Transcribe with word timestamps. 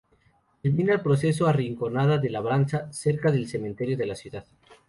Termina 0.63 0.93
en 0.95 0.99
el 1.05 1.11
acceso 1.11 1.45
a 1.45 1.53
Rinconada 1.53 2.17
de 2.17 2.31
Labranza, 2.31 2.91
cerca 2.91 3.29
del 3.31 3.47
cementerio 3.47 3.95
de 3.97 4.07
la 4.07 4.15
ciudad. 4.15 4.45